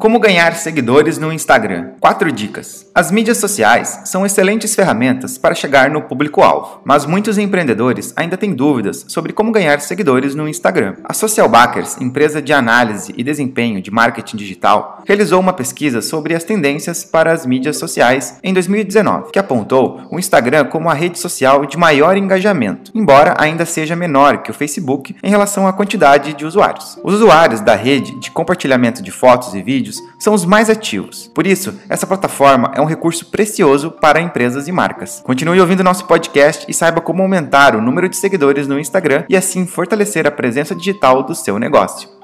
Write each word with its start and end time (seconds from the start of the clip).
Como 0.00 0.18
ganhar 0.18 0.54
seguidores 0.54 1.18
no 1.18 1.30
Instagram? 1.30 1.90
Quatro 2.00 2.32
dicas. 2.32 2.86
As 2.94 3.10
mídias 3.10 3.36
sociais 3.36 4.00
são 4.06 4.24
excelentes 4.24 4.74
ferramentas 4.74 5.36
para 5.36 5.54
chegar 5.54 5.90
no 5.90 6.00
público-alvo, 6.00 6.80
mas 6.86 7.04
muitos 7.04 7.36
empreendedores 7.36 8.10
ainda 8.16 8.38
têm 8.38 8.54
dúvidas 8.54 9.04
sobre 9.08 9.34
como 9.34 9.52
ganhar 9.52 9.78
seguidores 9.82 10.34
no 10.34 10.48
Instagram. 10.48 10.94
A 11.04 11.12
Socialbackers, 11.12 12.00
empresa 12.00 12.40
de 12.40 12.50
análise 12.50 13.12
e 13.14 13.22
desempenho 13.22 13.82
de 13.82 13.90
marketing 13.90 14.38
digital, 14.38 15.02
realizou 15.06 15.38
uma 15.38 15.52
pesquisa 15.52 16.00
sobre 16.00 16.34
as 16.34 16.44
tendências 16.44 17.04
para 17.04 17.30
as 17.30 17.44
mídias 17.44 17.76
sociais 17.76 18.38
em 18.42 18.54
2019, 18.54 19.30
que 19.32 19.38
apontou 19.38 20.00
o 20.10 20.18
Instagram 20.18 20.64
como 20.64 20.88
a 20.88 20.94
rede 20.94 21.18
social 21.18 21.66
de 21.66 21.76
maior 21.76 22.16
engajamento, 22.16 22.90
embora 22.94 23.34
ainda 23.36 23.66
seja 23.66 23.94
menor 23.94 24.38
que 24.38 24.50
o 24.50 24.54
Facebook 24.54 25.14
em 25.22 25.28
relação 25.28 25.66
à 25.66 25.74
quantidade 25.74 26.32
de 26.32 26.46
usuários. 26.46 26.98
Os 27.04 27.16
usuários 27.16 27.60
da 27.60 27.74
rede 27.74 28.18
de 28.18 28.30
compartilhamento 28.30 29.02
de 29.02 29.10
fotos 29.10 29.54
e 29.54 29.60
vídeos 29.60 29.89
vídeos 29.90 30.02
são 30.18 30.32
os 30.34 30.44
mais 30.44 30.70
ativos. 30.70 31.30
Por 31.34 31.46
isso, 31.46 31.74
essa 31.88 32.06
plataforma 32.06 32.72
é 32.74 32.80
um 32.80 32.86
recurso 32.86 33.26
precioso 33.26 33.90
para 33.90 34.20
empresas 34.20 34.68
e 34.68 34.72
marcas. 34.72 35.20
Continue 35.24 35.60
ouvindo 35.60 35.84
nosso 35.84 36.04
podcast 36.04 36.64
e 36.68 36.74
saiba 36.74 37.00
como 37.00 37.22
aumentar 37.22 37.74
o 37.74 37.82
número 37.82 38.08
de 38.08 38.16
seguidores 38.16 38.66
no 38.66 38.78
Instagram 38.78 39.24
e 39.28 39.36
assim 39.36 39.66
fortalecer 39.66 40.26
a 40.26 40.30
presença 40.30 40.74
digital 40.74 41.22
do 41.22 41.34
seu 41.34 41.58
negócio. 41.58 42.19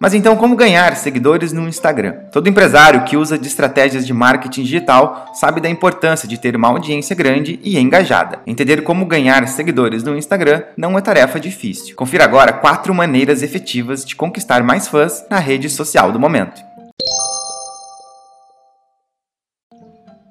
Mas 0.00 0.12
então, 0.12 0.36
como 0.36 0.56
ganhar 0.56 0.96
seguidores 0.96 1.52
no 1.52 1.68
Instagram? 1.68 2.14
Todo 2.32 2.48
empresário 2.48 3.04
que 3.04 3.16
usa 3.16 3.38
de 3.38 3.46
estratégias 3.46 4.06
de 4.06 4.12
marketing 4.12 4.62
digital 4.62 5.30
sabe 5.34 5.60
da 5.60 5.70
importância 5.70 6.28
de 6.28 6.36
ter 6.36 6.56
uma 6.56 6.68
audiência 6.68 7.14
grande 7.14 7.60
e 7.62 7.78
engajada. 7.78 8.40
Entender 8.46 8.82
como 8.82 9.06
ganhar 9.06 9.46
seguidores 9.48 10.02
no 10.02 10.16
Instagram 10.16 10.62
não 10.76 10.98
é 10.98 11.00
tarefa 11.00 11.38
difícil. 11.38 11.94
Confira 11.96 12.24
agora 12.24 12.52
quatro 12.52 12.94
maneiras 12.94 13.42
efetivas 13.42 14.04
de 14.04 14.16
conquistar 14.16 14.62
mais 14.62 14.88
fãs 14.88 15.24
na 15.30 15.38
rede 15.38 15.70
social 15.70 16.10
do 16.10 16.20
momento. 16.20 16.73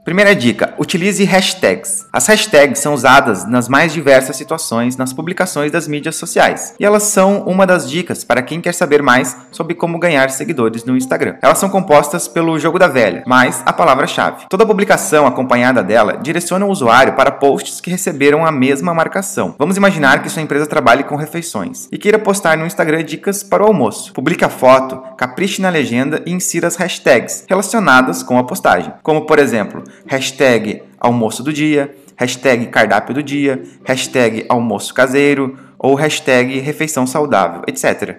Primeira 0.03 0.35
dica: 0.35 0.73
utilize 0.77 1.23
hashtags. 1.23 2.05
As 2.11 2.27
hashtags 2.27 2.79
são 2.79 2.93
usadas 2.93 3.47
nas 3.47 3.69
mais 3.69 3.93
diversas 3.93 4.35
situações 4.35 4.97
nas 4.97 5.13
publicações 5.13 5.71
das 5.71 5.87
mídias 5.87 6.17
sociais, 6.17 6.75
e 6.77 6.83
elas 6.83 7.03
são 7.03 7.43
uma 7.43 7.65
das 7.65 7.89
dicas 7.89 8.21
para 8.21 8.41
quem 8.41 8.59
quer 8.59 8.73
saber 8.73 9.01
mais 9.01 9.37
sobre 9.49 9.73
como 9.73 9.97
ganhar 9.97 10.29
seguidores 10.29 10.83
no 10.83 10.97
Instagram. 10.97 11.37
Elas 11.41 11.57
são 11.57 11.69
compostas 11.69 12.27
pelo 12.27 12.59
jogo 12.59 12.77
da 12.77 12.89
velha, 12.89 13.23
mais 13.25 13.63
a 13.65 13.71
palavra-chave. 13.71 14.45
Toda 14.49 14.65
publicação 14.65 15.25
acompanhada 15.25 15.81
dela 15.81 16.17
direciona 16.21 16.65
o 16.65 16.69
usuário 16.69 17.13
para 17.13 17.31
posts 17.31 17.79
que 17.79 17.89
receberam 17.89 18.45
a 18.45 18.51
mesma 18.51 18.93
marcação. 18.93 19.55
Vamos 19.57 19.77
imaginar 19.77 20.21
que 20.21 20.29
sua 20.29 20.41
empresa 20.41 20.67
trabalhe 20.67 21.05
com 21.05 21.15
refeições 21.15 21.87
e 21.89 21.97
queira 21.97 22.19
postar 22.19 22.57
no 22.57 22.65
Instagram 22.65 23.05
dicas 23.05 23.41
para 23.41 23.63
o 23.63 23.67
almoço. 23.67 24.11
Publique 24.11 24.43
a 24.43 24.49
foto, 24.49 25.01
capriche 25.15 25.61
na 25.61 25.69
legenda 25.69 26.21
e 26.25 26.33
insira 26.33 26.67
as 26.67 26.75
hashtags 26.75 27.45
relacionadas 27.47 28.21
com 28.21 28.37
a 28.37 28.43
postagem, 28.43 28.93
como 29.01 29.25
por 29.25 29.39
exemplo 29.39 29.81
hashtag 30.05 30.83
almoço 30.99 31.43
do 31.43 31.51
dia, 31.51 31.95
hashtag 32.15 32.67
cardápio 32.67 33.13
do 33.13 33.23
dia, 33.23 33.63
hashtag 33.83 34.45
almoço 34.49 34.93
caseiro. 34.93 35.57
Ou 35.77 35.95
hashtag 35.95 36.59
refeição 36.59 37.05
saudável, 37.05 37.61
etc. 37.67 38.17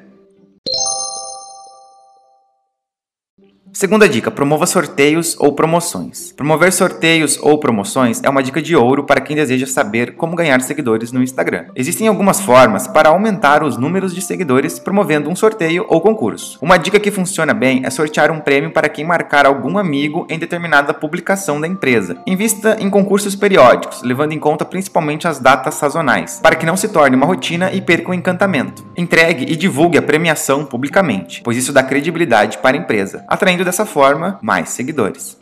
Segunda 3.75 4.09
dica: 4.09 4.31
promova 4.31 4.67
sorteios 4.67 5.37
ou 5.37 5.53
promoções. 5.53 6.31
Promover 6.31 6.73
sorteios 6.73 7.37
ou 7.43 7.59
promoções 7.59 8.23
é 8.23 8.31
uma 8.31 8.41
dica 8.41 8.63
de 8.63 8.77
ouro 8.77 9.03
para 9.03 9.21
quem 9.21 9.35
deseja 9.35 9.67
saber 9.67 10.15
como 10.15 10.37
ganhar 10.37 10.61
seguidores 10.61 11.11
no 11.11 11.21
Instagram. 11.21 11.67
Existem 11.75 12.07
algumas 12.07 12.41
formas 12.41 12.87
para 12.87 13.09
aumentar 13.09 13.65
os 13.65 13.77
números 13.77 14.15
de 14.15 14.23
seguidores 14.23 14.79
promovendo 14.79 15.29
um 15.29 15.35
sorteio 15.35 15.85
ou 15.89 16.01
concurso. 16.01 16.57
Uma 16.63 16.77
dica 16.77 17.01
que 17.01 17.11
funciona 17.11 17.53
bem 17.53 17.83
é 17.85 17.91
sortear 17.91 18.31
um 18.31 18.39
prêmio 18.39 18.71
para 18.71 18.89
quem 18.89 19.05
marcar 19.05 19.45
algum 19.45 19.77
amigo 19.77 20.25
em 20.31 20.39
determinada 20.39 20.95
publicação 20.95 21.61
da 21.61 21.67
empresa. 21.67 22.17
Invista 22.29 22.77
em 22.79 22.89
concursos 22.89 23.35
periódicos, 23.35 24.03
levando 24.03 24.33
em 24.33 24.39
conta 24.39 24.65
principalmente 24.65 25.27
as 25.27 25.41
datas 25.41 25.75
sazonais, 25.75 26.39
para 26.41 26.55
que 26.55 26.65
não 26.65 26.77
se 26.77 26.87
torne 26.87 27.17
uma 27.17 27.27
rotina 27.27 27.73
e 27.73 27.81
perca 27.81 28.13
o 28.13 28.15
encantamento. 28.15 28.87
Entregue 28.97 29.47
e 29.53 29.57
divulgue 29.57 29.99
a 29.99 30.03
premiação 30.03 30.65
publicamente, 30.65 31.43
pois 31.43 31.57
isso 31.57 31.73
dá 31.73 31.83
credibilidade 31.83 32.59
para 32.59 32.77
a 32.77 32.81
empresa, 32.81 33.25
atraindo 33.35 33.65
dessa 33.65 33.85
forma 33.85 34.39
mais 34.41 34.71
seguidores. 34.71 35.37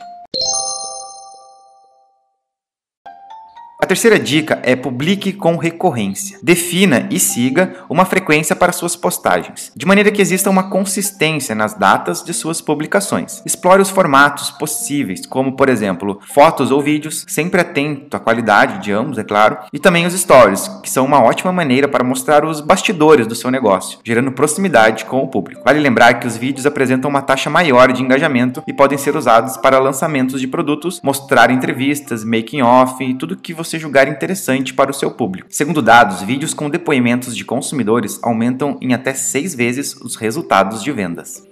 A 3.83 3.85
terceira 3.85 4.17
dica 4.17 4.61
é 4.63 4.77
publique 4.77 5.33
com 5.33 5.57
recorrência. 5.57 6.39
Defina 6.41 7.05
e 7.11 7.19
siga 7.19 7.83
uma 7.89 8.05
frequência 8.05 8.55
para 8.55 8.71
suas 8.71 8.95
postagens, 8.95 9.73
de 9.75 9.85
maneira 9.85 10.09
que 10.09 10.21
exista 10.21 10.49
uma 10.49 10.69
consistência 10.69 11.53
nas 11.53 11.73
datas 11.73 12.23
de 12.23 12.33
suas 12.33 12.61
publicações. 12.61 13.41
Explore 13.45 13.81
os 13.81 13.89
formatos 13.89 14.51
possíveis, 14.51 15.25
como 15.25 15.57
por 15.57 15.67
exemplo, 15.67 16.21
fotos 16.33 16.71
ou 16.71 16.81
vídeos, 16.81 17.25
sempre 17.27 17.59
atento 17.59 18.15
à 18.15 18.21
qualidade 18.21 18.81
de 18.81 18.93
ambos, 18.93 19.17
é 19.17 19.23
claro, 19.25 19.57
e 19.73 19.77
também 19.77 20.05
os 20.05 20.13
stories, 20.13 20.65
que 20.81 20.89
são 20.89 21.03
uma 21.03 21.21
ótima 21.21 21.51
maneira 21.51 21.89
para 21.89 22.05
mostrar 22.05 22.45
os 22.45 22.61
bastidores 22.61 23.27
do 23.27 23.35
seu 23.35 23.51
negócio, 23.51 23.99
gerando 24.01 24.31
proximidade 24.31 25.03
com 25.03 25.21
o 25.21 25.27
público. 25.27 25.61
Vale 25.65 25.81
lembrar 25.81 26.21
que 26.21 26.27
os 26.27 26.37
vídeos 26.37 26.65
apresentam 26.65 27.09
uma 27.09 27.21
taxa 27.21 27.49
maior 27.49 27.91
de 27.91 28.01
engajamento 28.01 28.63
e 28.65 28.71
podem 28.71 28.97
ser 28.97 29.17
usados 29.17 29.57
para 29.57 29.77
lançamentos 29.77 30.39
de 30.39 30.47
produtos, 30.47 31.01
mostrar 31.03 31.51
entrevistas, 31.51 32.23
making 32.23 32.61
off 32.61 33.03
e 33.03 33.13
tudo 33.13 33.35
que 33.35 33.53
você 33.53 33.72
você 33.73 33.79
julgar 33.79 34.07
interessante 34.07 34.73
para 34.73 34.91
o 34.91 34.93
seu 34.93 35.09
público. 35.09 35.47
Segundo 35.49 35.81
dados, 35.81 36.21
vídeos 36.21 36.53
com 36.53 36.69
depoimentos 36.69 37.35
de 37.35 37.43
consumidores 37.43 38.19
aumentam 38.21 38.77
em 38.79 38.93
até 38.93 39.13
seis 39.15 39.55
vezes 39.55 39.95
os 39.95 40.15
resultados 40.15 40.83
de 40.83 40.91
vendas. 40.91 41.43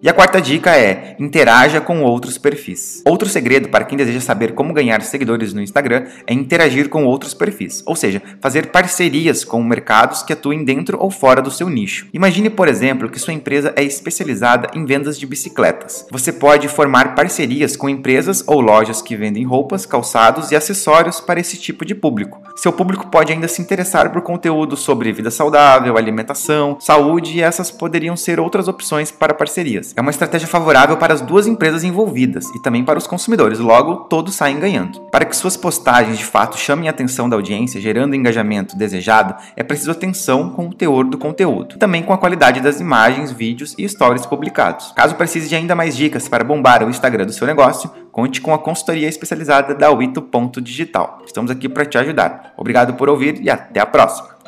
E 0.00 0.08
a 0.08 0.12
quarta 0.12 0.40
dica 0.40 0.76
é: 0.76 1.16
interaja 1.18 1.80
com 1.80 2.02
outros 2.02 2.38
perfis. 2.38 3.02
Outro 3.04 3.28
segredo 3.28 3.68
para 3.68 3.84
quem 3.84 3.98
deseja 3.98 4.20
saber 4.20 4.52
como 4.54 4.72
ganhar 4.72 5.02
seguidores 5.02 5.52
no 5.52 5.60
Instagram 5.60 6.04
é 6.26 6.32
interagir 6.32 6.88
com 6.88 7.04
outros 7.04 7.34
perfis, 7.34 7.82
ou 7.84 7.96
seja, 7.96 8.22
fazer 8.40 8.68
parcerias 8.68 9.44
com 9.44 9.62
mercados 9.62 10.22
que 10.22 10.32
atuem 10.32 10.64
dentro 10.64 10.98
ou 11.00 11.10
fora 11.10 11.42
do 11.42 11.50
seu 11.50 11.68
nicho. 11.68 12.06
Imagine, 12.12 12.48
por 12.48 12.68
exemplo, 12.68 13.10
que 13.10 13.18
sua 13.18 13.34
empresa 13.34 13.72
é 13.74 13.82
especializada 13.82 14.70
em 14.74 14.84
vendas 14.84 15.18
de 15.18 15.26
bicicletas. 15.26 16.06
Você 16.10 16.32
pode 16.32 16.68
formar 16.68 17.14
parcerias 17.14 17.76
com 17.76 17.88
empresas 17.88 18.44
ou 18.46 18.60
lojas 18.60 19.02
que 19.02 19.16
vendem 19.16 19.44
roupas, 19.44 19.84
calçados 19.84 20.52
e 20.52 20.56
acessórios 20.56 21.20
para 21.20 21.40
esse 21.40 21.56
tipo 21.56 21.84
de 21.84 21.94
público. 21.94 22.40
Seu 22.58 22.72
público 22.72 23.06
pode 23.06 23.32
ainda 23.32 23.46
se 23.46 23.62
interessar 23.62 24.10
por 24.10 24.20
conteúdo 24.20 24.76
sobre 24.76 25.12
vida 25.12 25.30
saudável, 25.30 25.96
alimentação, 25.96 26.76
saúde 26.80 27.38
e 27.38 27.40
essas 27.40 27.70
poderiam 27.70 28.16
ser 28.16 28.40
outras 28.40 28.66
opções 28.66 29.12
para 29.12 29.32
parcerias. 29.32 29.94
É 29.96 30.00
uma 30.00 30.10
estratégia 30.10 30.48
favorável 30.48 30.96
para 30.96 31.14
as 31.14 31.20
duas 31.20 31.46
empresas 31.46 31.84
envolvidas 31.84 32.46
e 32.56 32.60
também 32.60 32.84
para 32.84 32.98
os 32.98 33.06
consumidores, 33.06 33.60
logo 33.60 34.08
todos 34.08 34.34
saem 34.34 34.58
ganhando. 34.58 35.02
Para 35.02 35.24
que 35.24 35.36
suas 35.36 35.56
postagens 35.56 36.18
de 36.18 36.24
fato 36.24 36.58
chamem 36.58 36.88
a 36.88 36.90
atenção 36.90 37.28
da 37.28 37.36
audiência, 37.36 37.80
gerando 37.80 38.10
o 38.10 38.16
engajamento 38.16 38.76
desejado, 38.76 39.36
é 39.54 39.62
preciso 39.62 39.92
atenção 39.92 40.50
com 40.50 40.66
o 40.66 40.74
teor 40.74 41.04
do 41.04 41.16
conteúdo, 41.16 41.78
também 41.78 42.02
com 42.02 42.12
a 42.12 42.18
qualidade 42.18 42.60
das 42.60 42.80
imagens, 42.80 43.30
vídeos 43.30 43.72
e 43.78 43.88
stories 43.88 44.26
publicados. 44.26 44.90
Caso 44.96 45.14
precise 45.14 45.48
de 45.48 45.54
ainda 45.54 45.76
mais 45.76 45.96
dicas 45.96 46.26
para 46.26 46.42
bombar 46.42 46.82
o 46.82 46.90
Instagram 46.90 47.26
do 47.26 47.32
seu 47.32 47.46
negócio, 47.46 47.88
conte 48.12 48.40
com 48.40 48.52
a 48.52 48.58
consultoria 48.58 49.08
especializada 49.08 49.74
da 49.74 49.90
Wito.digital. 49.90 51.22
Estamos 51.26 51.50
aqui 51.50 51.68
para 51.68 51.86
te 51.86 51.98
ajudar. 51.98 52.54
Obrigado 52.56 52.94
por 52.94 53.08
ouvir 53.08 53.40
e 53.40 53.50
até 53.50 53.80
a 53.80 53.86
próxima. 53.86 54.38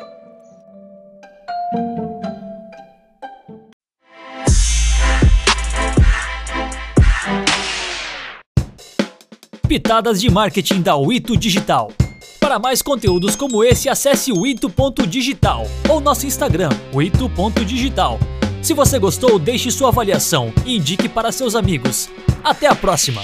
Pitadas 9.67 10.19
de 10.19 10.29
Marketing 10.29 10.81
da 10.81 10.97
Wito 10.97 11.37
Digital. 11.37 11.93
Para 12.41 12.59
mais 12.59 12.81
conteúdos 12.81 13.37
como 13.37 13.63
esse, 13.63 13.87
acesse 13.87 14.33
o 14.33 14.45
ito.digital 14.45 15.65
ou 15.89 16.01
nosso 16.01 16.27
Instagram, 16.27 16.71
o 16.91 17.01
ito.digital. 17.01 18.19
Se 18.61 18.73
você 18.73 18.99
gostou, 18.99 19.39
deixe 19.39 19.71
sua 19.71 19.87
avaliação 19.87 20.53
e 20.65 20.75
indique 20.75 21.07
para 21.07 21.31
seus 21.31 21.55
amigos. 21.55 22.09
Até 22.43 22.67
a 22.67 22.75
próxima! 22.75 23.21